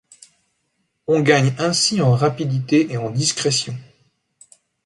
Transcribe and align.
On 1.05 1.19
gagne 1.19 1.53
ainsi 1.59 2.01
en 2.01 2.13
rapidité 2.13 2.91
et 2.91 2.97
en 2.97 3.11
discrétion. 3.11 3.77